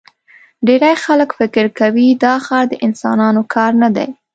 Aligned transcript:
ډېری 0.65 0.93
خلک 1.03 1.29
فکر 1.39 1.65
کوي 1.79 2.07
دا 2.23 2.33
ښار 2.45 2.65
د 2.69 2.73
انسانانو 2.85 3.41
کار 3.53 3.71
نه 3.83 3.89
دی. 3.95 4.09